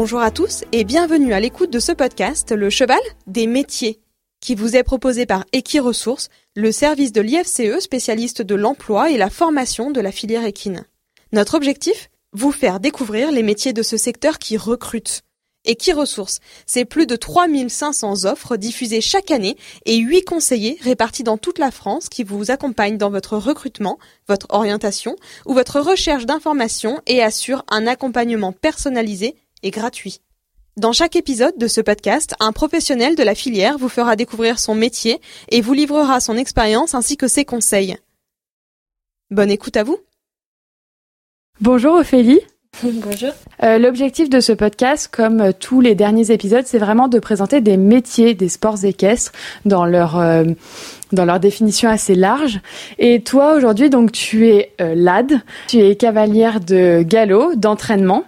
Bonjour 0.00 0.20
à 0.20 0.30
tous 0.30 0.62
et 0.70 0.84
bienvenue 0.84 1.32
à 1.32 1.40
l'écoute 1.40 1.72
de 1.72 1.80
ce 1.80 1.90
podcast 1.90 2.52
Le 2.52 2.70
Cheval 2.70 3.00
des 3.26 3.48
métiers, 3.48 3.98
qui 4.40 4.54
vous 4.54 4.76
est 4.76 4.84
proposé 4.84 5.26
par 5.26 5.44
Equiresources, 5.52 6.28
le 6.54 6.70
service 6.70 7.10
de 7.10 7.20
l'IFCE 7.20 7.80
spécialiste 7.80 8.40
de 8.40 8.54
l'emploi 8.54 9.10
et 9.10 9.16
la 9.16 9.28
formation 9.28 9.90
de 9.90 10.00
la 10.00 10.12
filière 10.12 10.44
équine. 10.44 10.84
Notre 11.32 11.56
objectif 11.56 12.10
Vous 12.32 12.52
faire 12.52 12.78
découvrir 12.78 13.32
les 13.32 13.42
métiers 13.42 13.72
de 13.72 13.82
ce 13.82 13.96
secteur 13.96 14.38
qui 14.38 14.56
recrute. 14.56 15.22
Equiresources, 15.64 16.38
c'est 16.64 16.84
plus 16.84 17.08
de 17.08 17.16
3500 17.16 18.24
offres 18.24 18.56
diffusées 18.56 19.00
chaque 19.00 19.32
année 19.32 19.56
et 19.84 19.96
8 19.96 20.22
conseillers 20.22 20.78
répartis 20.80 21.24
dans 21.24 21.38
toute 21.38 21.58
la 21.58 21.72
France 21.72 22.08
qui 22.08 22.22
vous 22.22 22.52
accompagnent 22.52 22.98
dans 22.98 23.10
votre 23.10 23.36
recrutement, 23.36 23.98
votre 24.28 24.46
orientation 24.50 25.16
ou 25.44 25.54
votre 25.54 25.80
recherche 25.80 26.24
d'informations 26.24 27.02
et 27.08 27.20
assurent 27.20 27.64
un 27.68 27.88
accompagnement 27.88 28.52
personnalisé 28.52 29.34
et 29.62 29.70
gratuit. 29.70 30.20
Dans 30.76 30.92
chaque 30.92 31.16
épisode 31.16 31.58
de 31.58 31.66
ce 31.66 31.80
podcast, 31.80 32.34
un 32.38 32.52
professionnel 32.52 33.16
de 33.16 33.22
la 33.24 33.34
filière 33.34 33.78
vous 33.78 33.88
fera 33.88 34.14
découvrir 34.14 34.58
son 34.58 34.74
métier 34.74 35.20
et 35.50 35.60
vous 35.60 35.72
livrera 35.72 36.20
son 36.20 36.36
expérience 36.36 36.94
ainsi 36.94 37.16
que 37.16 37.26
ses 37.26 37.44
conseils. 37.44 37.96
Bonne 39.30 39.50
écoute 39.50 39.76
à 39.76 39.82
vous. 39.82 39.98
Bonjour 41.60 41.94
Ophélie. 41.94 42.40
Bonjour. 42.82 43.30
Euh, 43.64 43.78
L'objectif 43.78 44.30
de 44.30 44.38
ce 44.38 44.52
podcast, 44.52 45.08
comme 45.10 45.40
euh, 45.40 45.52
tous 45.58 45.80
les 45.80 45.96
derniers 45.96 46.30
épisodes, 46.30 46.64
c'est 46.64 46.78
vraiment 46.78 47.08
de 47.08 47.18
présenter 47.18 47.60
des 47.60 47.76
métiers 47.76 48.34
des 48.34 48.48
sports 48.48 48.84
équestres 48.84 49.32
dans 49.64 49.84
leur 49.84 50.16
euh, 50.18 50.44
dans 51.12 51.24
leur 51.24 51.40
définition 51.40 51.88
assez 51.88 52.14
large. 52.14 52.60
Et 52.98 53.20
toi 53.22 53.54
aujourd'hui, 53.54 53.90
donc 53.90 54.12
tu 54.12 54.48
es 54.48 54.72
euh, 54.80 54.94
LAD, 54.94 55.40
tu 55.66 55.78
es 55.78 55.96
cavalière 55.96 56.60
de 56.60 57.02
galop, 57.02 57.54
d'entraînement. 57.56 58.24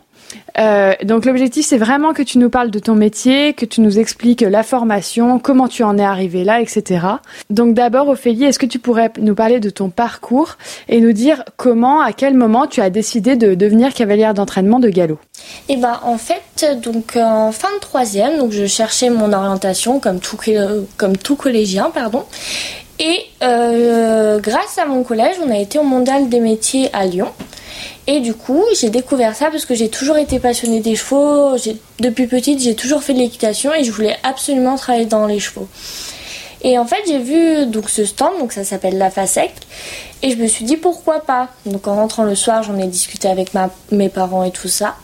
Euh, 0.59 0.95
donc 1.05 1.25
l'objectif 1.25 1.67
c'est 1.67 1.79
vraiment 1.79 2.13
que 2.13 2.23
tu 2.23 2.39
nous 2.39 2.51
parles 2.51 2.71
de 2.71 2.79
ton 2.79 2.95
métier, 2.95 3.55
que 3.55 3.65
tu 3.65 3.81
nous 3.81 3.99
expliques 3.99 4.43
la 4.43 4.63
formation, 4.63 5.39
comment 5.39 5.69
tu 5.69 5.83
en 5.83 5.97
es 5.99 6.05
arrivé 6.05 6.45
là, 6.45 6.61
etc. 6.61 7.07
Donc 7.51 7.75
d'abord 7.75 8.09
Ophélie, 8.09 8.45
est-ce 8.45 8.59
que 8.59 8.67
tu 8.67 8.79
pourrais 8.79 9.13
nous 9.19 9.35
parler 9.35 9.61
de 9.61 9.71
ton 9.71 9.91
parcours 9.91 10.57
et 10.89 11.01
nous 11.01 11.13
dire 11.13 11.45
comment, 11.57 12.01
à 12.01 12.13
quel 12.13 12.35
moment 12.35 12.67
tu 12.67 12.81
as 12.81 12.91
décidé 12.91 13.37
de 13.37 13.55
devenir 13.55 13.95
cavalière 13.95 14.35
d'entraînement 14.35 14.81
de 14.81 14.89
galop 14.89 15.19
Et 15.69 15.77
ben 15.77 16.01
en 16.03 16.19
fait 16.19 16.81
donc 16.83 17.17
en 17.17 17.53
fin 17.53 17.73
de 17.75 17.81
troisième, 17.81 18.39
donc 18.39 18.53
je 18.53 18.67
cherchais 18.67 19.11
mon 19.11 19.33
orientation 19.33 20.01
comme 20.01 20.21
tout 20.21 20.39
comme 20.97 21.17
tout 21.17 21.37
collégien 21.37 21.91
pardon. 21.93 22.25
Et 23.01 23.25
euh, 23.43 24.39
grâce 24.41 24.77
à 24.77 24.85
mon 24.85 25.03
collège, 25.03 25.37
on 25.43 25.51
a 25.51 25.57
été 25.57 25.79
au 25.79 25.85
mondial 25.85 26.29
des 26.29 26.39
métiers 26.39 26.91
à 26.93 27.07
Lyon. 27.07 27.29
Et 28.07 28.21
du 28.21 28.35
coup, 28.35 28.65
j'ai 28.79 28.91
découvert 28.91 29.35
ça 29.35 29.51
parce 29.51 29.65
que 29.65 29.75
j'ai 29.75 29.89
toujours 29.89 30.17
été 30.17 30.39
passionnée 30.39 30.81
des 30.81 30.97
chevaux. 30.97 31.57
Depuis 31.99 32.27
petite, 32.27 32.61
j'ai 32.61 32.75
toujours 32.75 33.03
fait 33.03 33.15
de 33.15 33.19
l'équitation 33.19 33.73
et 33.75 33.85
je 33.85 33.93
voulais 33.93 34.17
absolument 34.23 34.77
travailler 34.77 35.07
dans 35.07 35.27
les 35.27 35.39
chevaux. 35.39 35.69
Et 36.63 36.79
en 36.79 36.85
fait, 36.85 37.03
j'ai 37.07 37.19
vu 37.19 37.67
donc 37.67 37.89
ce 37.89 38.05
stand, 38.05 38.39
donc 38.39 38.53
ça 38.53 38.65
s'appelle 38.65 38.99
la 38.99 39.11
FASEC, 39.11 39.51
et 40.23 40.31
je 40.31 40.37
me 40.37 40.47
suis 40.47 40.65
dit 40.67 40.77
pourquoi 40.77 41.21
pas. 41.21 41.49
Donc 41.65 41.89
en 41.89 41.95
rentrant 41.95 42.25
le 42.25 42.35
soir, 42.35 42.63
j'en 42.63 42.79
ai 42.79 42.87
discuté 42.87 43.29
avec 43.29 43.53
mes 43.91 44.09
parents 44.11 44.45
et 44.45 44.51
tout 44.51 44.69
ça. 44.69 44.97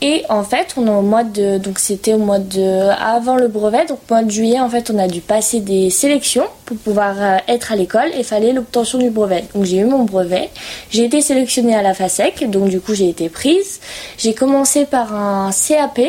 Et 0.00 0.22
en 0.28 0.42
fait, 0.42 0.74
on 0.76 0.86
au 0.88 1.02
mois 1.02 1.24
de 1.24 1.58
donc 1.58 1.78
c'était 1.78 2.14
au 2.14 2.18
mois 2.18 2.38
de 2.38 2.90
avant 2.90 3.36
le 3.36 3.48
brevet, 3.48 3.86
donc 3.86 3.98
mois 4.10 4.22
de 4.22 4.30
juillet 4.30 4.60
en 4.60 4.68
fait, 4.68 4.90
on 4.90 4.98
a 4.98 5.08
dû 5.08 5.20
passer 5.20 5.60
des 5.60 5.88
sélections 5.88 6.44
pour 6.66 6.76
pouvoir 6.76 7.14
euh, 7.18 7.36
être 7.48 7.72
à 7.72 7.76
l'école 7.76 8.10
et 8.14 8.22
fallait 8.22 8.52
l'obtention 8.52 8.98
du 8.98 9.10
brevet. 9.10 9.44
Donc 9.54 9.64
j'ai 9.64 9.78
eu 9.78 9.84
mon 9.84 10.04
brevet, 10.04 10.50
j'ai 10.90 11.04
été 11.04 11.20
sélectionnée 11.20 11.74
à 11.74 11.82
la 11.82 11.94
FASEC, 11.94 12.50
donc 12.50 12.68
du 12.68 12.80
coup 12.80 12.94
j'ai 12.94 13.08
été 13.08 13.28
prise. 13.28 13.80
J'ai 14.18 14.34
commencé 14.34 14.84
par 14.84 15.14
un 15.14 15.50
CAP 15.52 16.00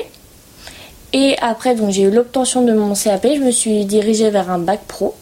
et 1.13 1.35
après 1.41 1.75
donc 1.75 1.91
j'ai 1.91 2.03
eu 2.03 2.11
l'obtention 2.11 2.63
de 2.63 2.73
mon 2.73 2.95
CAP, 2.95 3.27
je 3.35 3.41
me 3.41 3.51
suis 3.51 3.85
dirigée 3.85 4.29
vers 4.29 4.49
un 4.49 4.59
bac 4.59 4.81
pro 4.87 5.15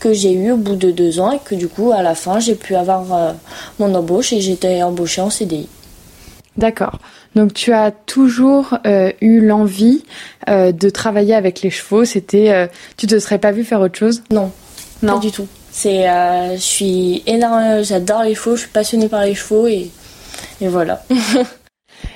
que 0.00 0.12
j'ai 0.12 0.32
eu 0.32 0.52
au 0.52 0.56
bout 0.56 0.76
de 0.76 0.90
deux 0.90 1.20
ans 1.20 1.32
et 1.32 1.40
que 1.44 1.54
du 1.54 1.68
coup 1.68 1.92
à 1.92 2.02
la 2.02 2.14
fin 2.14 2.40
j'ai 2.40 2.54
pu 2.54 2.74
avoir 2.74 3.12
euh, 3.12 3.32
mon 3.78 3.94
embauche 3.94 4.32
et 4.32 4.40
j'étais 4.40 4.82
embauchée 4.82 5.20
en 5.20 5.30
CDI. 5.30 5.68
D'accord. 6.56 6.98
Donc 7.38 7.54
tu 7.54 7.72
as 7.72 7.92
toujours 7.92 8.78
euh, 8.84 9.12
eu 9.20 9.38
l'envie 9.40 10.02
euh, 10.48 10.72
de 10.72 10.90
travailler 10.90 11.36
avec 11.36 11.62
les 11.62 11.70
chevaux. 11.70 12.04
C'était, 12.04 12.50
euh, 12.50 12.66
tu 12.96 13.06
te 13.06 13.16
serais 13.20 13.38
pas 13.38 13.52
vu 13.52 13.62
faire 13.62 13.80
autre 13.80 13.96
chose? 13.96 14.24
Non, 14.32 14.50
non, 15.04 15.12
pas 15.14 15.18
du 15.20 15.30
tout. 15.30 15.46
C'est, 15.70 16.10
euh, 16.10 16.56
je 16.56 16.60
suis 16.60 17.22
énorme, 17.28 17.84
j'adore 17.84 18.24
les 18.24 18.34
chevaux, 18.34 18.56
je 18.56 18.62
suis 18.62 18.70
passionnée 18.70 19.08
par 19.08 19.24
les 19.24 19.36
chevaux 19.36 19.68
et, 19.68 19.88
et 20.60 20.66
voilà. 20.66 21.04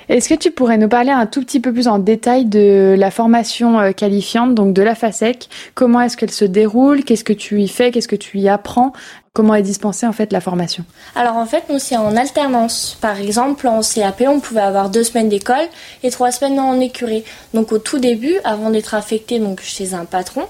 Est-ce 0.08 0.28
que 0.28 0.34
tu 0.34 0.50
pourrais 0.50 0.78
nous 0.78 0.88
parler 0.88 1.10
un 1.10 1.26
tout 1.26 1.40
petit 1.40 1.60
peu 1.60 1.72
plus 1.72 1.88
en 1.88 1.98
détail 1.98 2.44
de 2.44 2.94
la 2.98 3.10
formation 3.10 3.80
euh, 3.80 3.92
qualifiante, 3.92 4.54
donc 4.54 4.74
de 4.74 4.82
la 4.82 4.94
FASEC 4.94 5.48
Comment 5.74 6.00
est-ce 6.00 6.16
qu'elle 6.16 6.30
se 6.30 6.44
déroule? 6.44 7.04
Qu'est-ce 7.04 7.24
que 7.24 7.32
tu 7.32 7.60
y 7.60 7.68
fais? 7.68 7.90
Qu'est-ce 7.90 8.08
que 8.08 8.16
tu 8.16 8.38
y 8.38 8.48
apprends? 8.48 8.92
Comment 9.34 9.54
est 9.54 9.62
dispensée 9.62 10.06
en 10.06 10.12
fait 10.12 10.30
la 10.30 10.42
formation? 10.42 10.84
Alors 11.14 11.36
en 11.36 11.46
fait, 11.46 11.64
nous 11.70 11.78
c'est 11.78 11.96
en 11.96 12.16
alternance. 12.16 12.98
Par 13.00 13.18
exemple, 13.18 13.66
en 13.66 13.80
CAP, 13.80 14.24
on 14.26 14.40
pouvait 14.40 14.60
avoir 14.60 14.90
deux 14.90 15.04
semaines 15.04 15.30
d'école 15.30 15.66
et 16.02 16.10
trois 16.10 16.30
semaines 16.32 16.60
en 16.60 16.78
écurie. 16.78 17.24
Donc 17.54 17.72
au 17.72 17.78
tout 17.78 17.98
début, 17.98 18.34
avant 18.44 18.68
d'être 18.68 18.92
affecté 18.92 19.38
donc 19.38 19.62
chez 19.62 19.94
un 19.94 20.04
patron, 20.04 20.42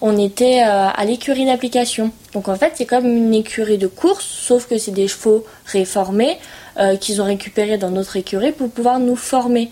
on 0.00 0.16
était 0.16 0.62
euh, 0.64 0.88
à 0.88 1.04
l'écurie 1.04 1.44
d'application. 1.44 2.12
Donc 2.32 2.48
en 2.48 2.54
fait, 2.54 2.72
c'est 2.76 2.86
comme 2.86 3.06
une 3.06 3.34
écurie 3.34 3.78
de 3.78 3.88
course, 3.88 4.24
sauf 4.24 4.66
que 4.68 4.78
c'est 4.78 4.92
des 4.92 5.08
chevaux 5.08 5.44
réformés 5.66 6.38
euh, 6.78 6.96
qu'ils 6.96 7.20
ont 7.20 7.24
récupérés 7.24 7.76
dans 7.76 7.90
notre 7.90 8.16
écurie 8.16 8.52
pour 8.52 8.70
pouvoir 8.70 9.00
nous 9.00 9.16
former. 9.16 9.70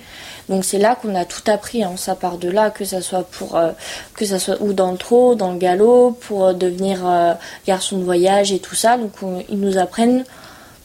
Donc 0.49 0.65
c'est 0.65 0.79
là 0.79 0.97
qu'on 0.97 1.15
a 1.15 1.25
tout 1.25 1.49
appris, 1.51 1.85
hein. 1.85 1.93
ça 1.97 2.15
part 2.15 2.39
de 2.39 2.49
là, 2.49 2.71
que 2.71 2.85
ça 2.85 3.03
soit 3.03 3.25
pour 3.25 3.57
euh, 3.57 3.71
que 4.15 4.25
ça 4.25 4.39
soit 4.39 4.61
ou 4.61 4.73
dans 4.73 4.93
le 4.93 4.99
trot, 4.99 5.35
dans 5.35 5.53
le 5.53 5.59
galop, 5.59 6.13
pour 6.13 6.47
euh, 6.47 6.53
devenir 6.53 7.07
euh, 7.07 7.35
garçon 7.67 7.99
de 7.99 8.05
voyage 8.05 8.51
et 8.51 8.59
tout 8.59 8.75
ça. 8.75 8.97
Donc 8.97 9.13
on, 9.23 9.45
ils 9.51 9.61
nous 9.61 9.77
apprennent 9.77 10.25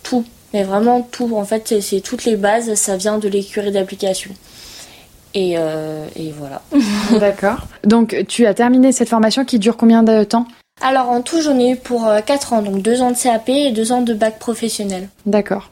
tout, 0.03 0.25
mais 0.53 0.63
vraiment 0.63 1.01
tout. 1.01 1.35
En 1.35 1.45
fait, 1.45 1.81
c'est 1.81 2.01
toutes 2.01 2.25
les 2.25 2.35
bases, 2.35 2.73
ça 2.75 2.97
vient 2.97 3.17
de 3.17 3.29
l'écurie 3.29 3.71
d'application. 3.71 4.31
Et, 5.33 5.55
euh, 5.57 6.05
et 6.15 6.31
voilà. 6.37 6.61
D'accord. 7.19 7.65
Donc 7.85 8.15
tu 8.27 8.45
as 8.45 8.53
terminé 8.53 8.91
cette 8.91 9.09
formation 9.09 9.45
qui 9.45 9.59
dure 9.59 9.77
combien 9.77 10.03
de 10.03 10.23
temps? 10.25 10.45
Alors 10.85 11.09
en 11.09 11.21
tout, 11.21 11.41
j'en 11.41 11.57
ai 11.57 11.71
eu 11.71 11.75
pour 11.77 12.11
4 12.25 12.53
ans, 12.53 12.61
donc 12.61 12.81
2 12.81 13.01
ans 13.01 13.11
de 13.11 13.17
CAP 13.17 13.49
et 13.49 13.71
2 13.71 13.91
ans 13.93 14.01
de 14.01 14.13
bac 14.13 14.37
professionnel. 14.37 15.07
D'accord. 15.25 15.69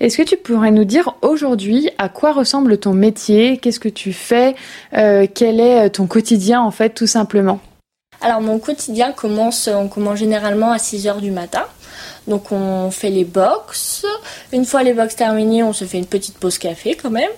Est-ce 0.00 0.16
que 0.16 0.22
tu 0.22 0.36
pourrais 0.36 0.70
nous 0.70 0.84
dire 0.84 1.14
aujourd'hui 1.22 1.90
à 1.98 2.08
quoi 2.08 2.32
ressemble 2.32 2.78
ton 2.78 2.92
métier? 2.92 3.58
Qu'est-ce 3.58 3.80
que 3.80 3.88
tu 3.88 4.12
fais? 4.12 4.54
Euh, 4.94 5.26
Quel 5.32 5.60
est 5.60 5.90
ton 5.90 6.06
quotidien 6.06 6.60
en 6.60 6.70
fait 6.70 6.90
tout 6.90 7.06
simplement? 7.06 7.60
Alors 8.20 8.40
mon 8.40 8.58
quotidien 8.58 9.12
commence, 9.12 9.68
on 9.68 9.88
commence 9.88 10.18
généralement 10.18 10.72
à 10.72 10.78
6h 10.78 11.20
du 11.20 11.30
matin. 11.30 11.64
Donc 12.26 12.50
on 12.50 12.90
fait 12.90 13.10
les 13.10 13.24
box. 13.24 14.04
Une 14.52 14.64
fois 14.64 14.82
les 14.82 14.92
box 14.92 15.16
terminées, 15.16 15.62
on 15.62 15.72
se 15.72 15.84
fait 15.84 15.98
une 15.98 16.06
petite 16.06 16.38
pause 16.38 16.58
café 16.58 16.96
quand 17.00 17.10
même. 17.10 17.30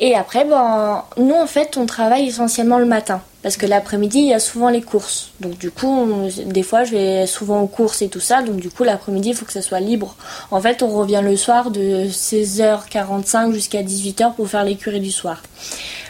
Et 0.00 0.14
après, 0.14 0.44
ben, 0.44 1.04
nous 1.16 1.34
en 1.34 1.46
fait, 1.46 1.76
on 1.76 1.86
travaille 1.86 2.26
essentiellement 2.28 2.78
le 2.78 2.86
matin. 2.86 3.22
Parce 3.46 3.58
que 3.58 3.66
l'après-midi, 3.66 4.18
il 4.18 4.26
y 4.26 4.34
a 4.34 4.40
souvent 4.40 4.70
les 4.70 4.82
courses. 4.82 5.30
Donc 5.38 5.56
du 5.56 5.70
coup, 5.70 6.08
des 6.46 6.64
fois, 6.64 6.82
je 6.82 6.96
vais 6.96 7.26
souvent 7.28 7.60
aux 7.60 7.68
courses 7.68 8.02
et 8.02 8.08
tout 8.08 8.18
ça. 8.18 8.42
Donc 8.42 8.56
du 8.56 8.70
coup, 8.70 8.82
l'après-midi, 8.82 9.28
il 9.28 9.34
faut 9.36 9.44
que 9.44 9.52
ça 9.52 9.62
soit 9.62 9.78
libre. 9.78 10.16
En 10.50 10.60
fait, 10.60 10.82
on 10.82 10.88
revient 10.88 11.20
le 11.22 11.36
soir 11.36 11.70
de 11.70 12.08
16h45 12.08 13.52
jusqu'à 13.52 13.84
18h 13.84 14.34
pour 14.34 14.48
faire 14.48 14.64
l'écurie 14.64 14.98
du 14.98 15.12
soir. 15.12 15.44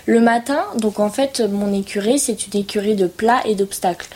Le 0.07 0.21
matin, 0.21 0.61
donc 0.79 0.99
en 0.99 1.11
fait, 1.11 1.41
mon 1.41 1.75
écurie, 1.75 2.19
c'est 2.19 2.47
une 2.47 2.59
écurie 2.59 2.95
de 2.95 3.07
plats 3.07 3.43
et 3.45 3.55
d'obstacles. 3.55 4.09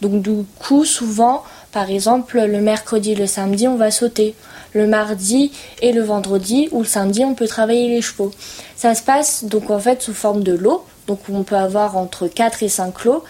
Donc 0.00 0.20
du 0.20 0.44
coup, 0.58 0.84
souvent, 0.84 1.44
par 1.70 1.88
exemple, 1.90 2.40
le 2.40 2.60
mercredi 2.60 3.12
et 3.12 3.14
le 3.14 3.28
samedi, 3.28 3.68
on 3.68 3.76
va 3.76 3.92
sauter. 3.92 4.34
Le 4.72 4.88
mardi 4.88 5.52
et 5.80 5.92
le 5.92 6.02
vendredi 6.02 6.68
ou 6.72 6.80
le 6.80 6.88
samedi, 6.88 7.24
on 7.24 7.36
peut 7.36 7.46
travailler 7.46 7.86
les 7.86 8.02
chevaux. 8.02 8.32
Ça 8.74 8.96
se 8.96 9.02
passe 9.04 9.44
donc 9.44 9.70
en 9.70 9.78
fait 9.78 10.02
sous 10.02 10.12
forme 10.12 10.42
de 10.42 10.54
lot. 10.54 10.84
Donc 11.06 11.20
on 11.30 11.42
peut 11.42 11.56
avoir 11.56 11.96
entre 11.96 12.28
4 12.28 12.62
et 12.62 12.68
5 12.68 13.04
lots. 13.04 13.24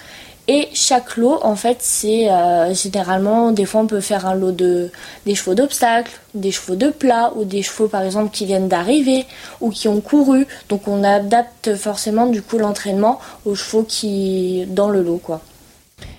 Et 0.47 0.69
chaque 0.75 1.17
lot, 1.17 1.38
en 1.43 1.56
fait, 1.56 1.79
c'est 1.81 2.31
euh, 2.31 2.75
généralement, 2.75 3.50
des 3.50 3.65
fois, 3.65 3.81
on 3.81 3.87
peut 3.87 4.00
faire 4.00 4.26
un 4.26 4.35
lot 4.35 4.53
de 4.53 4.91
des 5.25 5.35
chevaux 5.35 5.55
d'obstacles, 5.55 6.12
des 6.35 6.50
chevaux 6.50 6.76
de 6.76 6.91
plat 6.91 7.32
ou 7.35 7.44
des 7.44 7.62
chevaux, 7.62 7.88
par 7.88 8.03
exemple, 8.03 8.31
qui 8.31 8.44
viennent 8.44 8.69
d'arriver 8.69 9.25
ou 9.62 9.71
qui 9.71 9.88
ont 9.88 10.03
couru. 10.03 10.47
Donc 10.69 10.87
on 10.87 11.03
adapte 11.03 11.75
forcément 11.76 12.26
du 12.26 12.43
coup 12.43 12.59
l'entraînement 12.59 13.21
aux 13.47 13.55
chevaux 13.55 13.85
qui 13.85 14.67
dans 14.69 14.91
le 14.91 15.03
lot, 15.03 15.17
quoi. 15.23 15.41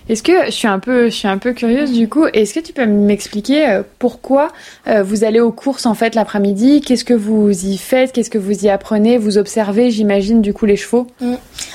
Est-ce 0.08 0.22
que 0.22 0.46
je 0.46 0.50
suis 0.52 0.68
un 0.68 0.78
peu, 0.78 1.06
je 1.06 1.14
suis 1.14 1.26
un 1.26 1.38
peu 1.38 1.52
curieuse 1.52 1.90
du 1.90 2.08
coup. 2.08 2.26
Est-ce 2.26 2.54
que 2.54 2.60
tu 2.60 2.72
peux 2.72 2.86
m'expliquer 2.86 3.68
euh, 3.68 3.82
pourquoi 3.98 4.52
euh, 4.86 5.02
vous 5.02 5.24
allez 5.24 5.40
aux 5.40 5.50
courses 5.50 5.84
en 5.84 5.94
fait 5.94 6.14
l'après-midi? 6.14 6.80
Qu'est-ce 6.80 7.04
que 7.04 7.14
vous 7.14 7.50
y 7.50 7.76
faites? 7.76 8.12
Qu'est-ce 8.12 8.30
que 8.30 8.38
vous 8.38 8.64
y 8.64 8.68
apprenez? 8.68 9.18
Vous 9.18 9.36
observez, 9.36 9.90
j'imagine, 9.90 10.42
du 10.42 10.52
coup 10.52 10.64
les 10.64 10.76
chevaux? 10.76 11.08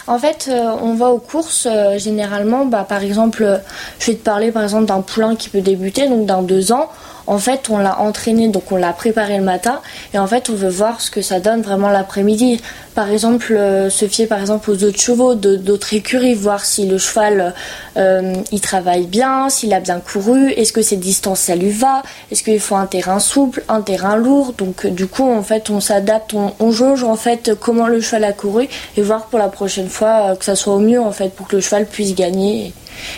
En 0.07 0.17
fait, 0.17 0.49
euh, 0.49 0.71
on 0.81 0.93
va 0.93 1.09
aux 1.09 1.19
courses 1.19 1.67
généralement. 1.97 2.65
Bah, 2.65 2.85
par 2.87 3.03
exemple, 3.03 3.59
je 3.99 4.05
vais 4.05 4.17
te 4.17 4.23
parler 4.23 4.51
par 4.51 4.63
exemple 4.63 4.85
d'un 4.85 5.01
poulain 5.01 5.35
qui 5.35 5.49
peut 5.49 5.61
débuter, 5.61 6.07
donc 6.07 6.25
d'un 6.25 6.41
deux 6.41 6.71
ans. 6.71 6.89
En 7.27 7.37
fait, 7.37 7.69
on 7.69 7.77
l'a 7.77 7.99
entraîné, 7.99 8.47
donc 8.47 8.71
on 8.71 8.75
l'a 8.75 8.93
préparé 8.93 9.37
le 9.37 9.43
matin, 9.43 9.81
et 10.13 10.19
en 10.19 10.27
fait, 10.27 10.49
on 10.49 10.53
veut 10.53 10.69
voir 10.69 11.01
ce 11.01 11.11
que 11.11 11.21
ça 11.21 11.39
donne 11.39 11.61
vraiment 11.61 11.89
l'après-midi. 11.89 12.61
Par 12.95 13.09
exemple, 13.09 13.53
euh, 13.53 13.89
se 13.89 14.07
fier 14.07 14.27
par 14.27 14.39
exemple 14.39 14.69
aux 14.71 14.83
autres 14.83 14.99
chevaux, 14.99 15.35
d'autres 15.35 15.93
écuries, 15.93 16.33
voir 16.33 16.65
si 16.65 16.85
le 16.87 16.97
cheval 16.97 17.53
euh, 17.97 18.33
il 18.51 18.59
travaille 18.59 19.05
bien, 19.05 19.49
s'il 19.49 19.73
a 19.73 19.79
bien 19.79 19.99
couru, 19.99 20.51
est-ce 20.51 20.73
que 20.73 20.81
ses 20.81 20.97
distances 20.97 21.39
ça 21.41 21.55
lui 21.55 21.69
va, 21.69 22.03
est-ce 22.31 22.43
qu'il 22.43 22.59
faut 22.59 22.75
un 22.75 22.85
terrain 22.85 23.19
souple, 23.19 23.63
un 23.69 23.81
terrain 23.81 24.15
lourd. 24.15 24.53
Donc, 24.57 24.85
du 24.87 25.07
coup, 25.07 25.29
en 25.29 25.43
fait, 25.43 25.69
on 25.69 25.79
s'adapte, 25.79 26.33
on, 26.33 26.53
on, 26.59 26.71
jauge 26.71 27.03
en 27.03 27.15
fait 27.15 27.51
comment 27.59 27.87
le 27.87 28.01
cheval 28.01 28.23
a 28.23 28.33
couru 28.33 28.67
et 28.97 29.01
voir 29.01 29.25
pour 29.25 29.39
la 29.39 29.47
prochaine 29.47 29.89
fois 29.89 30.35
que 30.35 30.45
ça 30.45 30.55
soit 30.55 30.73
au 30.73 30.79
mieux 30.79 31.01
en 31.01 31.11
fait 31.11 31.29
pour 31.33 31.47
que 31.47 31.57
le 31.57 31.61
cheval 31.61 31.85
puisse 31.85 32.15
gagner 32.15 32.73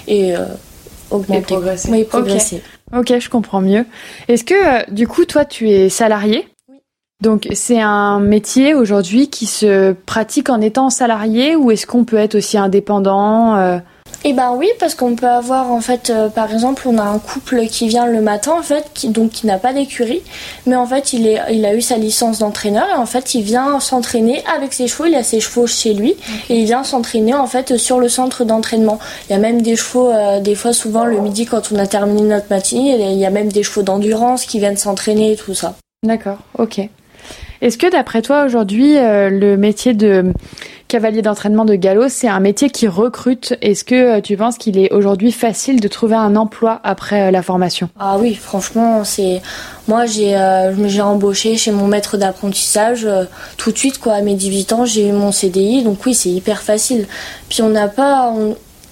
et, 0.08 0.30
et 0.30 0.36
augmenter. 1.10 1.54
Et 1.54 1.58
progresser. 1.58 1.90
Oui, 1.90 2.04
progresser. 2.04 2.62
Ok, 2.96 3.14
je 3.20 3.30
comprends 3.30 3.62
mieux. 3.62 3.86
Est-ce 4.28 4.44
que, 4.44 4.54
euh, 4.54 4.84
du 4.92 5.08
coup, 5.08 5.26
toi, 5.26 5.46
tu 5.46 5.70
es 5.70 5.90
salarié? 5.90 6.48
Oui. 6.70 6.78
Donc, 7.22 7.48
c'est 7.54 7.82
un 7.82 8.20
métier 8.20 8.76
aujourd'hui 8.76 9.30
qui 9.30 9.48
se 9.48 9.94
pratique 9.94 10.50
en 10.50 10.62
étant 10.62 10.90
salarié 10.90 11.56
ou 11.56 11.72
est-ce 11.72 11.88
qu'on 11.88 12.06
peut 12.06 12.18
être 12.18 12.36
aussi 12.36 12.58
indépendant 12.58 13.56
euh? 13.56 13.80
Eh 14.26 14.32
ben 14.32 14.54
oui, 14.56 14.70
parce 14.80 14.96
qu'on 14.96 15.16
peut 15.16 15.28
avoir 15.28 15.70
en 15.72 15.82
fait, 15.82 16.10
euh, 16.10 16.30
par 16.30 16.52
exemple, 16.54 16.84
on 16.88 16.98
a 16.98 17.04
un 17.04 17.20
couple 17.20 17.66
qui 17.68 17.90
vient 17.90 18.06
le 18.06 18.22
matin 18.22 18.54
en 18.58 18.62
fait, 18.62 18.86
qui 18.94 19.10
donc 19.10 19.32
qui 19.32 19.48
n'a 19.48 19.58
pas 19.58 19.74
d'écurie, 19.74 20.22
mais 20.66 20.78
en 20.78 20.86
fait 20.86 21.12
il 21.12 21.28
est, 21.28 21.42
il 21.52 21.66
a 21.66 21.76
eu 21.76 21.82
sa 21.82 21.98
licence 21.98 22.40
d'entraîneur 22.40 22.88
et 22.90 22.94
en 22.94 23.06
fait 23.06 23.36
il 23.36 23.42
vient 23.42 23.82
s'entraîner 23.82 24.42
avec 24.56 24.72
ses 24.72 24.88
chevaux, 24.88 25.06
il 25.08 25.16
a 25.16 25.24
ses 25.24 25.42
chevaux 25.42 25.68
chez 25.68 25.94
lui 25.94 26.16
et 26.50 26.58
il 26.58 26.64
vient 26.64 26.86
s'entraîner 26.86 27.34
en 27.34 27.48
fait 27.48 27.76
sur 27.76 28.00
le 28.00 28.08
centre 28.08 28.46
d'entraînement. 28.46 28.98
Il 29.30 29.34
y 29.34 29.36
a 29.36 29.40
même 29.40 29.62
des 29.62 29.76
chevaux, 29.76 30.10
euh, 30.10 30.40
des 30.40 30.56
fois 30.56 30.72
souvent 30.72 31.04
le 31.04 31.20
midi 31.20 31.46
quand 31.46 31.74
on 31.74 31.76
a 31.78 31.86
terminé 31.86 32.22
notre 32.22 32.48
matinée, 32.50 33.12
il 33.12 33.20
y 33.20 33.26
a 33.26 33.30
même 33.30 33.52
des 33.52 33.64
chevaux 33.64 33.84
d'endurance 33.84 34.46
qui 34.46 34.60
viennent 34.60 34.78
s'entraîner 34.78 35.34
et 35.34 35.36
tout 35.36 35.54
ça. 35.54 35.76
D'accord, 36.02 36.38
ok. 36.58 36.80
Est-ce 37.62 37.78
que 37.78 37.90
d'après 37.90 38.22
toi 38.22 38.44
aujourd'hui 38.46 38.98
euh, 38.98 39.30
le 39.30 39.58
métier 39.58 39.94
de 39.94 40.34
cavalier 40.94 41.24
d'entraînement 41.24 41.66
de 41.66 41.74
galop 41.74 42.08
c'est 42.08 42.28
un 42.28 42.40
métier 42.40 42.70
qui 42.70 42.88
recrute 42.88 43.56
Est-ce 43.64 43.84
que 43.84 43.96
euh, 43.96 44.22
tu 44.22 44.38
penses 44.38 44.60
qu'il 44.60 44.78
est 44.78 44.94
aujourd'hui 44.94 45.32
facile 45.32 45.80
de 45.80 45.88
trouver 45.88 46.14
un 46.14 46.36
emploi 46.36 46.82
après 46.84 47.30
euh, 47.30 47.32
la 47.32 47.42
formation? 47.42 47.90
Ah 48.00 48.18
oui, 48.20 48.36
franchement, 48.36 49.04
c'est 49.04 49.42
moi 49.88 50.06
j'ai 50.06 50.36
euh, 50.36 50.88
j'ai 50.88 51.02
embauché 51.02 51.58
chez 51.58 51.72
mon 51.72 51.88
maître 51.88 52.18
d'apprentissage 52.18 53.08
tout 53.58 53.72
de 53.72 53.78
suite 53.80 53.98
quoi 53.98 54.14
à 54.14 54.22
mes 54.22 54.36
18 54.36 54.74
ans, 54.74 54.86
j'ai 54.86 55.10
eu 55.10 55.14
mon 55.14 55.32
CDI 55.32 55.82
donc 55.82 56.06
oui, 56.06 56.14
c'est 56.14 56.30
hyper 56.30 56.62
facile. 56.62 57.08
Puis 57.50 57.64
on 57.64 57.70
n'a 57.70 57.88
pas 57.88 58.32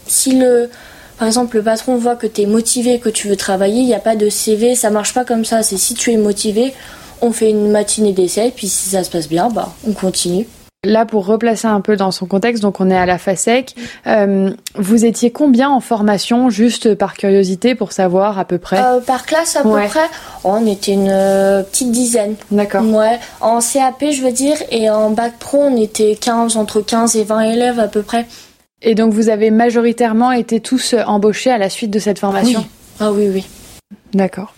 si 0.07 0.39
le 0.39 0.71
par 1.19 1.27
exemple, 1.27 1.57
le 1.57 1.61
patron 1.61 1.97
voit 1.97 2.15
que 2.15 2.25
tu 2.25 2.41
es 2.41 2.45
motivé, 2.47 2.97
que 2.97 3.09
tu 3.09 3.27
veux 3.27 3.35
travailler, 3.35 3.81
il 3.81 3.85
n'y 3.85 3.93
a 3.93 3.99
pas 3.99 4.15
de 4.15 4.27
CV, 4.27 4.73
ça 4.73 4.89
marche 4.89 5.13
pas 5.13 5.23
comme 5.23 5.45
ça. 5.45 5.61
C'est 5.61 5.77
si 5.77 5.93
tu 5.93 6.11
es 6.11 6.17
motivé, 6.17 6.73
on 7.21 7.31
fait 7.31 7.51
une 7.51 7.69
matinée 7.69 8.11
d'essai, 8.11 8.51
puis 8.55 8.67
si 8.67 8.89
ça 8.89 9.03
se 9.03 9.11
passe 9.11 9.29
bien, 9.29 9.49
bah, 9.49 9.71
on 9.87 9.93
continue. 9.93 10.47
Là, 10.83 11.05
pour 11.05 11.27
replacer 11.27 11.67
un 11.67 11.79
peu 11.79 11.95
dans 11.95 12.09
son 12.09 12.25
contexte, 12.25 12.63
donc 12.63 12.79
on 12.81 12.89
est 12.89 12.97
à 12.97 13.05
la 13.05 13.19
FASEC. 13.19 13.75
Euh, 14.07 14.49
vous 14.73 15.05
étiez 15.05 15.29
combien 15.29 15.69
en 15.69 15.79
formation, 15.79 16.49
juste 16.49 16.95
par 16.95 17.13
curiosité, 17.13 17.75
pour 17.75 17.91
savoir 17.91 18.39
à 18.39 18.45
peu 18.45 18.57
près? 18.57 18.79
Euh, 18.81 18.99
par 18.99 19.27
classe, 19.27 19.55
à 19.55 19.63
Ouais. 19.67 19.83
peu 19.83 19.89
près, 19.89 20.07
oh, 20.43 20.53
on 20.59 20.65
était 20.65 20.93
une 20.93 21.09
euh, 21.11 21.61
petite 21.61 21.91
dizaine. 21.91 22.33
D'accord. 22.49 22.81
Ouais, 22.83 23.19
en 23.41 23.59
CAP, 23.59 24.05
je 24.11 24.23
veux 24.23 24.31
dire, 24.31 24.57
et 24.71 24.89
en 24.89 25.11
bac 25.11 25.33
pro, 25.37 25.59
on 25.59 25.77
était 25.77 26.17
15, 26.19 26.57
entre 26.57 26.81
15 26.81 27.15
et 27.15 27.25
20 27.25 27.41
élèves 27.41 27.77
à 27.79 27.87
peu 27.87 28.01
près. 28.01 28.25
Et 28.81 28.95
donc 28.95 29.13
vous 29.13 29.29
avez 29.29 29.51
majoritairement 29.51 30.31
été 30.31 30.61
tous 30.61 30.95
embauchés 31.05 31.51
à 31.51 31.59
la 31.59 31.69
suite 31.69 31.91
de 31.91 31.99
cette 31.99 32.17
formation? 32.17 32.61
Oui. 32.61 32.65
Ah 32.99 33.11
oui, 33.11 33.29
oui. 33.31 33.45
D'accord. 34.15 34.55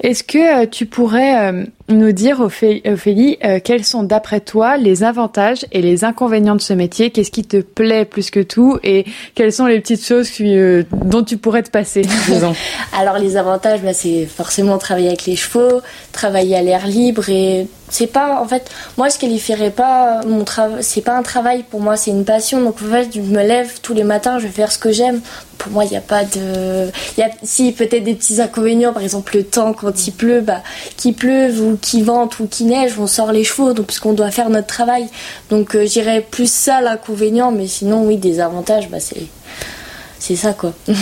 Est-ce 0.00 0.24
que 0.24 0.64
tu 0.64 0.86
pourrais 0.86 1.52
nous 1.88 2.12
dire, 2.12 2.40
Ophé- 2.40 2.82
Ophélie, 2.90 3.36
euh, 3.44 3.60
quels 3.62 3.84
sont 3.84 4.02
d'après 4.04 4.40
toi 4.40 4.76
les 4.78 5.04
avantages 5.04 5.66
et 5.70 5.82
les 5.82 6.04
inconvénients 6.04 6.54
de 6.56 6.60
ce 6.62 6.72
métier? 6.72 7.10
Qu'est-ce 7.10 7.30
qui 7.30 7.44
te 7.44 7.58
plaît 7.58 8.04
plus 8.06 8.30
que 8.30 8.40
tout? 8.40 8.78
Et 8.82 9.04
quelles 9.34 9.52
sont 9.52 9.66
les 9.66 9.80
petites 9.80 10.04
choses 10.04 10.30
qui, 10.30 10.56
euh, 10.56 10.84
dont 10.92 11.22
tu 11.22 11.36
pourrais 11.36 11.62
te 11.62 11.70
passer, 11.70 12.00
disons 12.28 12.54
Alors 12.98 13.18
les 13.18 13.36
avantages, 13.36 13.82
bah, 13.82 13.92
c'est 13.92 14.24
forcément 14.26 14.78
travailler 14.78 15.08
avec 15.08 15.26
les 15.26 15.36
chevaux, 15.36 15.82
travailler 16.12 16.56
à 16.56 16.62
l'air 16.62 16.86
libre 16.86 17.28
et 17.28 17.66
c'est 17.90 18.06
pas 18.06 18.40
en 18.40 18.48
fait 18.48 18.70
moi 18.96 19.08
je 19.10 19.18
qualifierais 19.18 19.70
pas 19.70 20.22
mon 20.26 20.42
travail, 20.42 20.78
c'est 20.82 21.02
pas 21.02 21.16
un 21.16 21.22
travail 21.22 21.64
pour 21.70 21.80
moi, 21.80 21.96
c'est 21.96 22.10
une 22.10 22.24
passion. 22.24 22.62
Donc 22.62 22.76
en 22.82 22.90
fait, 22.90 23.08
je 23.14 23.20
me 23.20 23.42
lève 23.46 23.80
tous 23.82 23.92
les 23.92 24.04
matins, 24.04 24.38
je 24.38 24.46
vais 24.46 24.52
faire 24.52 24.72
ce 24.72 24.78
que 24.78 24.90
j'aime. 24.90 25.20
Pour 25.58 25.70
moi, 25.70 25.84
il 25.84 25.90
n'y 25.90 25.96
a 25.96 26.00
pas 26.00 26.24
de 26.24 26.88
il 27.16 27.20
y 27.20 27.22
a 27.22 27.30
si 27.42 27.72
peut-être 27.72 28.02
des 28.04 28.14
petits 28.14 28.40
inconvénients, 28.40 28.92
par 28.92 29.02
exemple 29.02 29.36
le 29.36 29.44
temps 29.44 29.72
quand 29.74 30.06
il 30.06 30.12
pleut, 30.12 30.40
bah 30.40 30.62
qu'il 30.96 31.14
pleuve 31.14 31.73
ou 31.74 31.76
qu'il 31.76 32.04
vente 32.04 32.40
ou 32.40 32.46
qu'il 32.46 32.68
neige, 32.68 32.98
on 32.98 33.06
sort 33.06 33.32
les 33.32 33.44
chevaux 33.44 33.74
donc 33.74 33.86
puisqu'on 33.86 34.14
doit 34.14 34.30
faire 34.30 34.48
notre 34.48 34.68
travail. 34.68 35.06
Donc 35.50 35.74
euh, 35.74 35.84
j'irais 35.84 36.22
plus 36.22 36.50
ça 36.50 36.80
l'inconvénient, 36.80 37.52
mais 37.52 37.66
sinon 37.66 38.06
oui, 38.06 38.16
des 38.16 38.40
avantages, 38.40 38.88
bah 38.88 38.98
c'est 39.00 40.36
ça 40.36 40.54
quoi. 40.54 40.72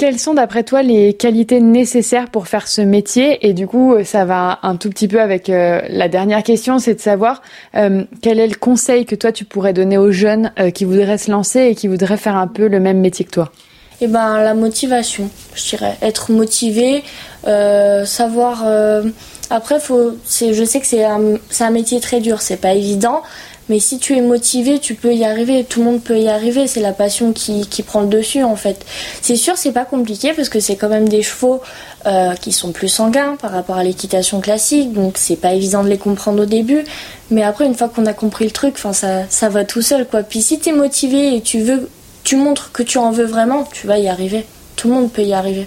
Quelles 0.00 0.18
sont 0.18 0.32
d'après 0.32 0.64
toi 0.64 0.82
les 0.82 1.12
qualités 1.12 1.60
nécessaires 1.60 2.30
pour 2.30 2.48
faire 2.48 2.68
ce 2.68 2.80
métier? 2.80 3.46
Et 3.46 3.52
du 3.52 3.66
coup, 3.66 3.92
euh, 3.92 4.02
ça 4.02 4.24
va 4.24 4.58
un 4.62 4.76
tout 4.76 4.88
petit 4.88 5.08
peu 5.08 5.20
avec 5.20 5.50
euh, 5.50 5.82
la 5.90 6.08
dernière 6.08 6.42
question, 6.42 6.78
c'est 6.78 6.94
de 6.94 7.00
savoir 7.00 7.42
euh, 7.74 8.04
quel 8.22 8.40
est 8.40 8.48
le 8.48 8.54
conseil 8.54 9.04
que 9.04 9.14
toi 9.14 9.30
tu 9.30 9.44
pourrais 9.44 9.74
donner 9.74 9.98
aux 9.98 10.10
jeunes 10.10 10.52
qui 10.72 10.86
voudraient 10.86 11.18
se 11.18 11.30
lancer 11.30 11.64
et 11.64 11.74
qui 11.74 11.86
voudraient 11.86 12.16
faire 12.16 12.36
un 12.36 12.46
peu 12.46 12.66
le 12.66 12.80
même 12.80 12.98
métier 12.98 13.26
que 13.26 13.30
toi? 13.30 13.52
Eh 14.00 14.06
ben 14.06 14.38
la 14.38 14.54
motivation, 14.54 15.28
je 15.54 15.70
dirais, 15.70 15.96
être 16.00 16.32
motivé, 16.32 17.04
euh, 17.46 18.04
savoir. 18.06 18.62
euh, 18.64 19.02
Après, 19.50 19.78
faut, 19.80 20.12
je 20.26 20.64
sais 20.64 20.80
que 20.80 20.86
c'est 20.86 21.04
un, 21.04 21.34
un 21.60 21.70
métier 21.70 22.00
très 22.00 22.20
dur, 22.20 22.40
c'est 22.40 22.56
pas 22.56 22.72
évident, 22.72 23.22
mais 23.68 23.78
si 23.78 23.98
tu 23.98 24.16
es 24.16 24.20
motivé, 24.20 24.78
tu 24.78 24.94
peux 24.94 25.14
y 25.14 25.24
arriver. 25.24 25.64
Tout 25.64 25.80
le 25.80 25.86
monde 25.86 26.02
peut 26.02 26.18
y 26.18 26.28
arriver. 26.28 26.66
C'est 26.66 26.80
la 26.80 26.92
passion 26.92 27.32
qui, 27.32 27.66
qui 27.68 27.82
prend 27.84 28.00
le 28.00 28.08
dessus 28.08 28.42
en 28.42 28.56
fait. 28.56 28.84
C'est 29.22 29.36
sûr, 29.36 29.56
c'est 29.56 29.70
pas 29.72 29.84
compliqué 29.84 30.32
parce 30.34 30.48
que 30.48 30.58
c'est 30.60 30.74
quand 30.76 30.88
même 30.88 31.08
des 31.08 31.22
chevaux 31.22 31.60
euh, 32.06 32.34
qui 32.34 32.52
sont 32.52 32.72
plus 32.72 32.88
sanguins 32.88 33.36
par 33.40 33.52
rapport 33.52 33.76
à 33.76 33.84
l'équitation 33.84 34.40
classique, 34.40 34.92
donc 34.92 35.18
c'est 35.18 35.36
pas 35.36 35.52
évident 35.52 35.84
de 35.84 35.88
les 35.88 35.98
comprendre 35.98 36.42
au 36.42 36.46
début. 36.46 36.84
Mais 37.30 37.42
après, 37.42 37.66
une 37.66 37.74
fois 37.74 37.88
qu'on 37.88 38.06
a 38.06 38.12
compris 38.14 38.46
le 38.46 38.50
truc, 38.50 38.78
ça, 38.78 39.24
ça 39.28 39.48
va 39.48 39.64
tout 39.64 39.82
seul 39.82 40.06
quoi. 40.06 40.22
Puis 40.22 40.40
si 40.42 40.58
t'es 40.58 40.72
motivé 40.72 41.36
et 41.36 41.40
tu 41.42 41.60
veux 41.60 41.88
tu 42.24 42.36
montres 42.36 42.72
que 42.72 42.82
tu 42.82 42.98
en 42.98 43.10
veux 43.10 43.24
vraiment, 43.24 43.64
tu 43.72 43.86
vas 43.86 43.98
y 43.98 44.08
arriver. 44.08 44.44
Tout 44.76 44.88
le 44.88 44.94
monde 44.94 45.12
peut 45.12 45.22
y 45.22 45.32
arriver. 45.32 45.66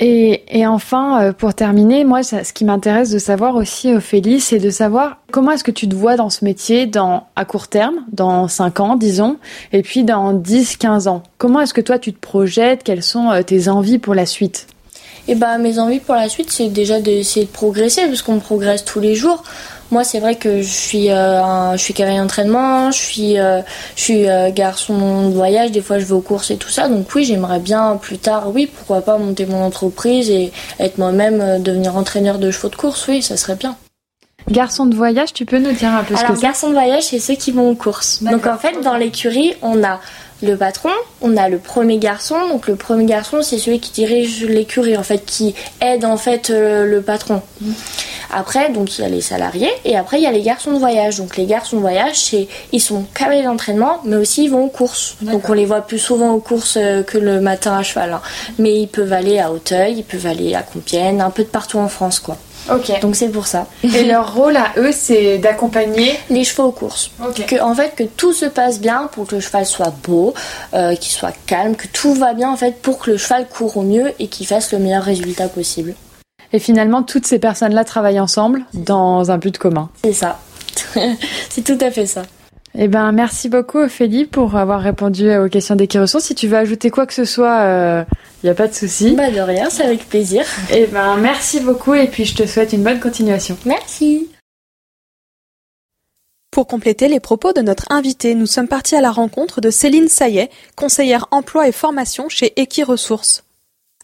Et, 0.00 0.44
et 0.56 0.64
enfin, 0.64 1.20
euh, 1.22 1.32
pour 1.32 1.54
terminer, 1.54 2.04
moi, 2.04 2.22
ça- 2.22 2.44
ce 2.44 2.52
qui 2.52 2.64
m'intéresse 2.64 3.10
de 3.10 3.18
savoir 3.18 3.56
aussi, 3.56 3.92
Ophélie, 3.92 4.40
c'est 4.40 4.60
de 4.60 4.70
savoir 4.70 5.16
comment 5.32 5.50
est-ce 5.50 5.64
que 5.64 5.72
tu 5.72 5.88
te 5.88 5.94
vois 5.96 6.14
dans 6.14 6.30
ce 6.30 6.44
métier 6.44 6.86
dans, 6.86 7.26
à 7.34 7.44
court 7.44 7.66
terme, 7.66 8.04
dans 8.12 8.46
5 8.46 8.78
ans, 8.78 8.94
disons, 8.94 9.38
et 9.72 9.82
puis 9.82 10.04
dans 10.04 10.32
10, 10.32 10.76
15 10.76 11.08
ans. 11.08 11.24
Comment 11.36 11.62
est-ce 11.62 11.74
que 11.74 11.80
toi, 11.80 11.98
tu 11.98 12.12
te 12.12 12.20
projettes? 12.20 12.84
Quelles 12.84 13.02
sont 13.02 13.30
euh, 13.32 13.42
tes 13.42 13.68
envies 13.68 13.98
pour 13.98 14.14
la 14.14 14.24
suite? 14.24 14.68
Et 15.26 15.34
bah 15.34 15.58
mes 15.58 15.78
envies 15.80 15.98
pour 16.00 16.14
la 16.14 16.28
suite, 16.28 16.50
c'est 16.50 16.68
déjà 16.68 17.00
d'essayer 17.00 17.44
de 17.46 17.50
progresser 17.50 18.06
parce 18.06 18.22
qu'on 18.22 18.38
progresse 18.38 18.84
tous 18.84 19.00
les 19.00 19.14
jours. 19.16 19.42
Moi, 19.90 20.04
c'est 20.04 20.20
vrai 20.20 20.34
que 20.36 20.60
je 20.60 20.68
suis, 20.70 21.10
euh, 21.10 21.42
un- 21.42 21.76
je 21.76 21.82
suis 21.82 21.94
cavalier 21.94 22.18
d'entraînement, 22.18 22.90
je 22.90 22.98
suis, 22.98 23.38
euh, 23.38 23.62
je 23.96 24.02
suis 24.02 24.28
euh, 24.28 24.50
garçon 24.50 25.28
de 25.30 25.34
voyage. 25.34 25.70
Des 25.72 25.80
fois, 25.80 25.98
je 25.98 26.04
vais 26.04 26.12
aux 26.12 26.20
courses 26.20 26.50
et 26.50 26.56
tout 26.56 26.68
ça. 26.68 26.88
Donc 26.88 27.06
oui, 27.14 27.24
j'aimerais 27.24 27.58
bien 27.58 27.96
plus 28.00 28.18
tard, 28.18 28.48
oui, 28.54 28.66
pourquoi 28.66 29.00
pas 29.00 29.16
monter 29.16 29.46
mon 29.46 29.62
entreprise 29.64 30.28
et 30.30 30.52
être 30.78 30.98
moi-même, 30.98 31.62
devenir 31.62 31.96
entraîneur 31.96 32.38
de 32.38 32.50
chevaux 32.50 32.68
de 32.68 32.76
course. 32.76 33.06
Oui, 33.08 33.22
ça 33.22 33.36
serait 33.38 33.56
bien. 33.56 33.76
Garçon 34.50 34.86
de 34.86 34.94
voyage, 34.94 35.32
tu 35.34 35.44
peux 35.44 35.58
nous 35.58 35.72
dire 35.72 35.90
un 35.94 36.04
peu 36.04 36.14
ce 36.14 36.20
Alors, 36.20 36.32
que 36.32 36.36
c'est? 36.38 36.42
garçon 36.42 36.68
de 36.68 36.72
voyage, 36.72 37.02
c'est 37.04 37.18
ceux 37.18 37.34
qui 37.34 37.50
vont 37.52 37.70
aux 37.70 37.74
courses. 37.74 38.22
Donc, 38.22 38.46
en 38.46 38.56
fait, 38.56 38.80
dans 38.82 38.96
l'écurie, 38.96 39.54
on 39.62 39.82
a 39.84 40.00
le 40.42 40.56
patron, 40.56 40.90
on 41.20 41.36
a 41.36 41.48
le 41.48 41.58
premier 41.58 41.98
garçon. 41.98 42.36
Donc, 42.48 42.68
le 42.68 42.76
premier 42.76 43.04
garçon, 43.06 43.42
c'est 43.42 43.58
celui 43.58 43.80
qui 43.80 43.90
dirige 43.92 44.44
l'écurie, 44.44 44.96
en 44.96 45.02
fait, 45.02 45.24
qui 45.24 45.54
aide, 45.80 46.04
en 46.04 46.16
fait, 46.16 46.50
euh, 46.50 46.84
le 46.86 47.02
patron. 47.02 47.42
Après, 48.30 48.70
donc, 48.70 48.98
il 48.98 49.02
y 49.02 49.04
a 49.04 49.08
les 49.08 49.20
salariés. 49.20 49.70
Et 49.84 49.96
après, 49.96 50.18
il 50.18 50.22
y 50.22 50.26
a 50.26 50.30
les 50.32 50.42
garçons 50.42 50.72
de 50.72 50.78
voyage. 50.78 51.16
Donc, 51.16 51.36
les 51.36 51.46
garçons 51.46 51.76
de 51.76 51.80
voyage, 51.80 52.16
c'est, 52.18 52.46
ils 52.72 52.80
sont 52.80 53.04
cavaliers 53.14 53.42
d'entraînement, 53.42 54.00
mais 54.04 54.16
aussi 54.16 54.44
ils 54.44 54.50
vont 54.50 54.64
aux 54.66 54.68
courses. 54.68 55.16
Donc, 55.22 55.48
on 55.48 55.54
les 55.54 55.64
voit 55.64 55.80
plus 55.80 55.98
souvent 55.98 56.32
aux 56.32 56.40
courses 56.40 56.76
euh, 56.76 57.02
que 57.02 57.18
le 57.18 57.40
matin 57.40 57.76
à 57.76 57.82
cheval. 57.82 58.12
hein. 58.12 58.20
Mais 58.58 58.74
ils 58.82 58.88
peuvent 58.88 59.12
aller 59.12 59.38
à 59.38 59.50
Auteuil, 59.50 59.94
ils 59.98 60.04
peuvent 60.04 60.26
aller 60.26 60.54
à 60.54 60.62
Compiègne, 60.62 61.20
un 61.20 61.30
peu 61.30 61.42
de 61.42 61.48
partout 61.48 61.78
en 61.78 61.88
France, 61.88 62.20
quoi. 62.20 62.36
Ok. 62.70 63.00
Donc, 63.00 63.16
c'est 63.16 63.28
pour 63.28 63.46
ça. 63.46 63.66
Et 63.82 64.04
leur 64.04 64.34
rôle 64.34 64.56
à 64.56 64.72
eux, 64.76 64.92
c'est 64.92 65.38
d'accompagner. 65.38 66.18
Les 66.30 66.44
chevaux 66.44 66.64
aux 66.64 66.72
courses. 66.72 67.10
Ok. 67.24 67.46
que 67.46 67.60
en 67.60 67.74
fait 67.74 67.94
que 67.94 68.04
tout 68.04 68.32
se 68.32 68.46
passe 68.46 68.80
bien 68.80 69.08
pour 69.12 69.26
que 69.26 69.36
le 69.36 69.40
cheval 69.40 69.66
soit 69.66 69.92
beau, 70.02 70.34
euh, 70.74 70.94
qu'il 70.94 71.12
soit 71.12 71.34
calme, 71.46 71.76
que 71.76 71.86
tout 71.86 72.14
va 72.14 72.34
bien 72.34 72.50
en 72.50 72.56
fait 72.56 72.80
pour 72.82 72.98
que 72.98 73.10
le 73.10 73.16
cheval 73.16 73.46
court 73.48 73.76
au 73.76 73.82
mieux 73.82 74.12
et 74.18 74.28
qu'il 74.28 74.46
fasse 74.46 74.72
le 74.72 74.78
meilleur 74.78 75.02
résultat 75.02 75.48
possible. 75.48 75.94
Et 76.52 76.58
finalement, 76.58 77.02
toutes 77.02 77.26
ces 77.26 77.38
personnes-là 77.38 77.84
travaillent 77.84 78.20
ensemble 78.20 78.64
dans 78.72 79.30
un 79.30 79.38
but 79.38 79.58
commun. 79.58 79.90
C'est 80.02 80.12
ça. 80.12 80.38
c'est 81.50 81.62
tout 81.62 81.78
à 81.80 81.90
fait 81.90 82.06
ça. 82.06 82.22
Eh 82.80 82.86
ben, 82.86 83.10
merci 83.10 83.48
beaucoup 83.48 83.78
Ophélie 83.78 84.24
pour 84.24 84.54
avoir 84.54 84.80
répondu 84.80 85.34
aux 85.36 85.48
questions 85.48 85.74
d'Equiressources. 85.74 86.26
Si 86.26 86.36
tu 86.36 86.46
veux 86.46 86.56
ajouter 86.56 86.90
quoi 86.90 87.06
que 87.06 87.12
ce 87.12 87.24
soit, 87.24 87.58
il 87.58 87.66
euh, 87.66 88.04
n'y 88.44 88.50
a 88.50 88.54
pas 88.54 88.68
de 88.68 88.72
souci. 88.72 89.16
Bah 89.16 89.32
de 89.32 89.40
rien, 89.40 89.68
c'est 89.68 89.82
avec 89.82 90.08
plaisir. 90.08 90.44
Eh 90.72 90.86
ben, 90.86 91.16
merci 91.16 91.58
beaucoup 91.58 91.94
et 91.94 92.06
puis 92.06 92.24
je 92.24 92.36
te 92.36 92.46
souhaite 92.46 92.72
une 92.72 92.84
bonne 92.84 93.00
continuation. 93.00 93.58
Merci. 93.66 94.28
Pour 96.52 96.68
compléter 96.68 97.08
les 97.08 97.18
propos 97.18 97.52
de 97.52 97.62
notre 97.62 97.90
invité, 97.90 98.36
nous 98.36 98.46
sommes 98.46 98.68
partis 98.68 98.94
à 98.94 99.00
la 99.00 99.10
rencontre 99.10 99.60
de 99.60 99.70
Céline 99.70 100.08
Saillet, 100.08 100.48
conseillère 100.76 101.26
emploi 101.32 101.66
et 101.66 101.72
formation 101.72 102.28
chez 102.28 102.52
Equiresources. 102.60 103.42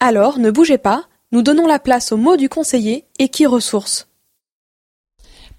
Alors, 0.01 0.37
ne 0.37 0.51
bougez 0.51 0.77
pas, 0.77 1.05
nous 1.31 1.43
donnons 1.43 1.65
la 1.65 1.79
place 1.79 2.11
au 2.11 2.17
mot 2.17 2.35
du 2.35 2.49
conseiller 2.49 3.05
Equiresources. 3.19 4.09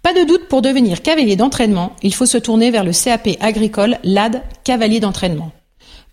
Pas 0.06 0.14
de 0.14 0.22
doute 0.22 0.46
pour 0.46 0.62
devenir 0.62 1.02
cavalier 1.02 1.34
d'entraînement, 1.34 1.90
il 2.00 2.14
faut 2.14 2.26
se 2.26 2.38
tourner 2.38 2.70
vers 2.70 2.84
le 2.84 2.92
CAP 2.92 3.30
agricole 3.40 3.98
LAD 4.04 4.40
Cavalier 4.62 5.00
d'entraînement. 5.00 5.50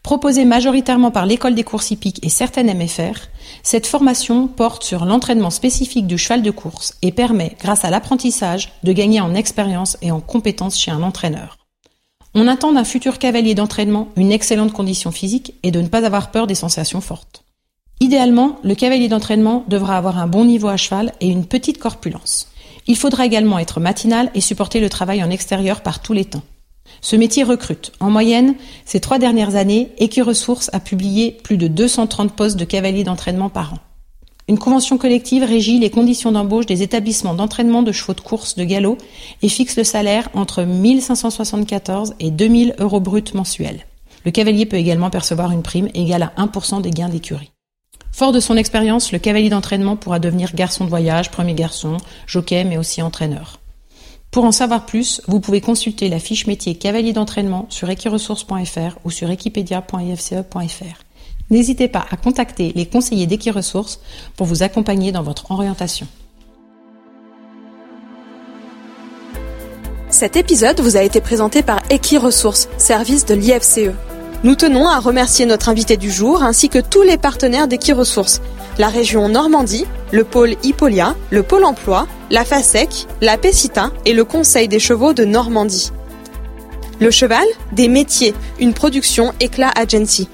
Proposé 0.01 0.45
majoritairement 0.45 1.11
par 1.11 1.27
l'école 1.27 1.53
des 1.53 1.63
courses 1.63 1.91
hippiques 1.91 2.25
et 2.25 2.29
certaines 2.29 2.75
MFR, 2.75 3.19
cette 3.61 3.85
formation 3.85 4.47
porte 4.47 4.83
sur 4.83 5.05
l'entraînement 5.05 5.51
spécifique 5.51 6.07
du 6.07 6.17
cheval 6.17 6.41
de 6.41 6.49
course 6.49 6.95
et 7.03 7.11
permet, 7.11 7.55
grâce 7.59 7.85
à 7.85 7.91
l'apprentissage, 7.91 8.71
de 8.81 8.93
gagner 8.93 9.21
en 9.21 9.35
expérience 9.35 9.95
et 10.01 10.09
en 10.09 10.21
compétences 10.21 10.79
chez 10.79 10.89
un 10.89 11.03
entraîneur. 11.03 11.59
On 12.33 12.47
attend 12.47 12.71
d'un 12.71 12.85
futur 12.85 13.19
cavalier 13.19 13.53
d'entraînement 13.53 14.07
une 14.15 14.31
excellente 14.31 14.73
condition 14.73 15.11
physique 15.11 15.53
et 15.61 15.69
de 15.69 15.81
ne 15.81 15.87
pas 15.87 16.03
avoir 16.03 16.31
peur 16.31 16.47
des 16.47 16.55
sensations 16.55 16.99
fortes. 16.99 17.43
Idéalement, 17.99 18.57
le 18.63 18.73
cavalier 18.73 19.07
d'entraînement 19.07 19.63
devra 19.67 19.97
avoir 19.97 20.17
un 20.17 20.25
bon 20.25 20.45
niveau 20.45 20.69
à 20.69 20.77
cheval 20.77 21.13
et 21.21 21.27
une 21.27 21.45
petite 21.45 21.77
corpulence. 21.77 22.47
Il 22.87 22.97
faudra 22.97 23.25
également 23.25 23.59
être 23.59 23.79
matinal 23.79 24.29
et 24.35 24.41
supporter 24.41 24.79
le 24.79 24.89
travail 24.89 25.23
en 25.23 25.29
extérieur 25.29 25.81
par 25.81 26.01
tous 26.01 26.13
les 26.13 26.25
temps. 26.25 26.43
Ce 27.01 27.15
métier 27.15 27.43
recrute. 27.43 27.91
En 27.99 28.09
moyenne, 28.09 28.55
ces 28.85 28.99
trois 28.99 29.19
dernières 29.19 29.55
années, 29.55 29.89
Equiresources 29.97 30.69
a 30.73 30.79
publié 30.79 31.37
plus 31.43 31.57
de 31.57 31.67
230 31.67 32.33
postes 32.33 32.57
de 32.57 32.65
cavaliers 32.65 33.03
d'entraînement 33.03 33.49
par 33.49 33.73
an. 33.73 33.77
Une 34.49 34.59
convention 34.59 34.97
collective 34.97 35.43
régit 35.43 35.79
les 35.79 35.89
conditions 35.89 36.33
d'embauche 36.33 36.65
des 36.65 36.83
établissements 36.83 37.33
d'entraînement 37.33 37.81
de 37.81 37.93
chevaux 37.93 38.13
de 38.13 38.19
course 38.19 38.55
de 38.55 38.65
galop 38.65 38.97
et 39.41 39.47
fixe 39.47 39.77
le 39.77 39.85
salaire 39.85 40.27
entre 40.33 40.63
1574 40.63 42.15
et 42.19 42.29
2000 42.29 42.75
euros 42.79 42.99
bruts 42.99 43.23
mensuels. 43.33 43.85
Le 44.25 44.31
cavalier 44.31 44.65
peut 44.65 44.75
également 44.75 45.09
percevoir 45.09 45.51
une 45.51 45.63
prime 45.63 45.89
égale 45.93 46.31
à 46.35 46.45
1% 46.45 46.81
des 46.81 46.91
gains 46.91 47.09
d'écurie. 47.09 47.52
Fort 48.13 48.31
de 48.31 48.39
son 48.39 48.57
expérience, 48.57 49.11
le 49.11 49.17
cavalier 49.17 49.49
d'entraînement 49.49 49.95
pourra 49.95 50.19
devenir 50.19 50.53
garçon 50.53 50.85
de 50.85 50.89
voyage, 50.89 51.31
premier 51.31 51.55
garçon, 51.55 51.97
jockey, 52.27 52.63
mais 52.63 52.77
aussi 52.77 53.01
entraîneur. 53.01 53.59
Pour 54.29 54.45
en 54.45 54.51
savoir 54.51 54.85
plus, 54.85 55.19
vous 55.27 55.39
pouvez 55.39 55.61
consulter 55.61 56.09
la 56.09 56.19
fiche 56.19 56.45
métier 56.45 56.75
cavalier 56.75 57.11
d'entraînement 57.11 57.65
sur 57.69 57.89
equiresources.fr 57.89 58.99
ou 59.03 59.09
sur 59.09 59.31
equipedia.ifce.fr. 59.31 61.03
N'hésitez 61.49 61.87
pas 61.87 62.05
à 62.11 62.15
contacter 62.15 62.71
les 62.75 62.85
conseillers 62.85 63.25
d'Equiresources 63.25 63.99
pour 64.37 64.45
vous 64.45 64.61
accompagner 64.61 65.11
dans 65.11 65.23
votre 65.23 65.49
orientation. 65.49 66.07
Cet 70.09 70.35
épisode 70.35 70.79
vous 70.81 70.97
a 70.97 71.01
été 71.01 71.19
présenté 71.19 71.63
par 71.63 71.79
Equiresources, 71.89 72.69
service 72.77 73.25
de 73.25 73.33
l'IFCE. 73.33 74.12
Nous 74.43 74.55
tenons 74.55 74.89
à 74.89 74.99
remercier 74.99 75.45
notre 75.45 75.69
invité 75.69 75.95
du 75.95 76.11
jour 76.11 76.43
ainsi 76.43 76.67
que 76.67 76.79
tous 76.79 77.01
les 77.01 77.17
partenaires 77.17 77.69
d'Equiresources, 77.69 78.41
la 78.77 78.89
région 78.89 79.29
Normandie, 79.29 79.85
le 80.11 80.25
pôle 80.25 80.55
Hippolia, 80.63 81.15
le 81.31 81.43
pôle 81.43 81.63
emploi, 81.63 82.07
la 82.29 82.43
FASEC, 82.43 83.07
la 83.21 83.37
PECITA 83.37 83.91
et 84.03 84.11
le 84.11 84.25
Conseil 84.25 84.67
des 84.67 84.79
chevaux 84.79 85.13
de 85.13 85.23
Normandie. 85.23 85.93
Le 86.99 87.09
cheval, 87.09 87.45
des 87.71 87.87
métiers, 87.87 88.33
une 88.59 88.73
production 88.73 89.33
Éclat 89.39 89.71
Agency. 89.75 90.27